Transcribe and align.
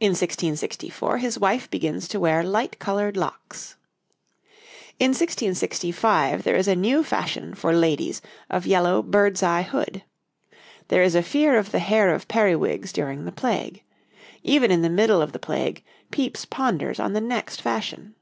In 0.00 0.12
1664 0.12 1.18
his 1.18 1.38
wife 1.38 1.70
begins 1.70 2.08
to 2.08 2.18
wear 2.18 2.42
light 2.42 2.78
coloured 2.78 3.18
locks. 3.18 3.76
In 4.98 5.10
1665 5.10 6.42
there 6.42 6.56
is 6.56 6.66
a 6.66 6.74
new 6.74 7.04
fashion 7.04 7.54
for 7.54 7.74
ladies 7.74 8.22
of 8.48 8.64
yellow 8.66 9.02
bird's 9.02 9.42
eye 9.42 9.60
hood. 9.60 10.04
There 10.88 11.02
is 11.02 11.14
a 11.14 11.22
fear 11.22 11.58
of 11.58 11.70
the 11.70 11.80
hair 11.80 12.14
of 12.14 12.28
periwigs 12.28 12.94
during 12.94 13.26
the 13.26 13.30
Plague. 13.30 13.82
Even 14.42 14.70
in 14.70 14.80
the 14.80 14.88
middle 14.88 15.20
of 15.20 15.32
the 15.32 15.38
Plague 15.38 15.84
Pepys 16.10 16.46
ponders 16.46 16.98
on 16.98 17.12
the 17.12 17.20
next 17.20 17.60
fashion. 17.60 18.14